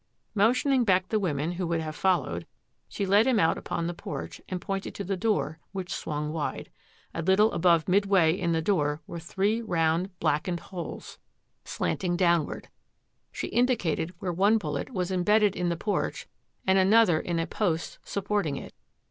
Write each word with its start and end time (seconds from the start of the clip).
Motioning 0.33 0.83
back 0.83 1.09
the 1.09 1.19
women 1.19 1.51
who 1.51 1.67
would 1.67 1.79
have 1.79 1.95
fol 1.95 2.21
lowed, 2.23 2.47
she 2.87 3.05
led 3.05 3.27
him 3.27 3.39
out 3.39 3.55
upon 3.55 3.85
the 3.85 3.93
porch 3.93 4.41
and 4.49 4.59
pointed 4.59 4.95
to 4.95 5.03
the 5.03 5.15
door, 5.15 5.59
which 5.73 5.93
swung 5.93 6.33
wide. 6.33 6.71
A 7.13 7.21
little 7.21 7.51
above 7.51 7.87
mid 7.87 8.07
way 8.07 8.31
in 8.31 8.51
the 8.51 8.63
door 8.63 9.03
were 9.05 9.19
three 9.19 9.61
round, 9.61 10.17
blackened 10.19 10.59
holes. 10.61 11.19
MARY 11.19 11.69
SURPRISES 11.69 11.77
CLAVERING 11.77 12.13
807 12.15 12.17
slanting 12.17 12.45
downward. 12.47 12.69
She 13.31 13.55
indicated 13.55 14.15
where 14.17 14.33
one 14.33 14.57
bul 14.57 14.71
let 14.71 14.89
was 14.89 15.11
imbedded 15.11 15.55
in 15.55 15.69
the 15.69 15.77
porch 15.77 16.25
and 16.65 16.79
another 16.79 17.19
in 17.19 17.37
a 17.37 17.45
post 17.45 17.99
supporting 18.03 18.55
it. 18.55 18.73